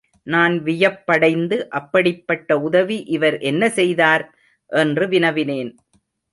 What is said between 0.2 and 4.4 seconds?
நான் வியப்படைந்து, அப்படிப்பட்ட உதவி இவர் என்ன செய்தார்?